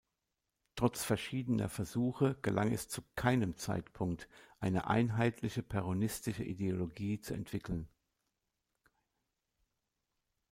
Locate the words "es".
2.71-2.89